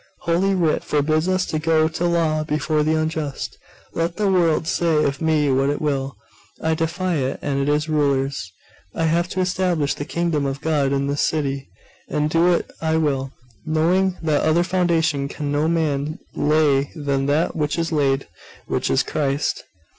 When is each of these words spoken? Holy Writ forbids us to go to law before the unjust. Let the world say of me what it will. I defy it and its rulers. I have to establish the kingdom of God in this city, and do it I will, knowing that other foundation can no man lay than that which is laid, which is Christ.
Holy 0.21 0.55
Writ 0.55 0.83
forbids 0.83 1.27
us 1.27 1.45
to 1.45 1.59
go 1.59 1.87
to 1.87 2.05
law 2.07 2.43
before 2.43 2.81
the 2.81 2.95
unjust. 2.95 3.59
Let 3.93 4.17
the 4.17 4.31
world 4.31 4.67
say 4.67 5.03
of 5.03 5.21
me 5.21 5.51
what 5.51 5.69
it 5.69 5.79
will. 5.79 6.15
I 6.59 6.73
defy 6.73 7.17
it 7.17 7.39
and 7.43 7.69
its 7.69 7.87
rulers. 7.87 8.51
I 8.95 9.03
have 9.03 9.29
to 9.29 9.41
establish 9.41 9.93
the 9.93 10.03
kingdom 10.05 10.47
of 10.47 10.59
God 10.59 10.91
in 10.91 11.05
this 11.05 11.21
city, 11.21 11.69
and 12.09 12.31
do 12.31 12.51
it 12.51 12.71
I 12.81 12.97
will, 12.97 13.31
knowing 13.63 14.17
that 14.23 14.41
other 14.41 14.63
foundation 14.63 15.27
can 15.27 15.51
no 15.51 15.67
man 15.67 16.17
lay 16.33 16.89
than 16.95 17.27
that 17.27 17.55
which 17.55 17.77
is 17.77 17.91
laid, 17.91 18.25
which 18.65 18.89
is 18.89 19.03
Christ. 19.03 19.65